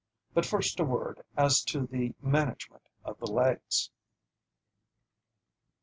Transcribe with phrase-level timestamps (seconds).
[0.33, 3.91] But first a word as to the management of the legs.